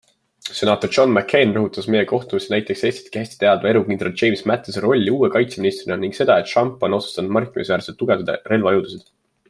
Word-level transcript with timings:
Senaator 0.59 0.91
John 0.95 1.11
McCain 1.15 1.51
rõhutas 1.57 1.87
meie 1.95 2.07
kohtumistel 2.11 2.55
näiteks 2.55 2.81
Eestitki 2.89 3.21
hästi 3.21 3.37
teadva 3.43 3.71
erukindral 3.73 4.15
James 4.23 4.43
Mattise 4.53 4.83
rolli 4.87 5.15
uue 5.19 5.29
kaitseministrina 5.39 5.99
ning 6.05 6.19
seda, 6.21 6.39
et 6.45 6.53
Trump 6.55 6.87
on 6.89 6.97
otsustanud 7.01 7.37
märkimisväärselt 7.39 8.01
tugevdada 8.03 8.41
relvajõudusid. 8.55 9.11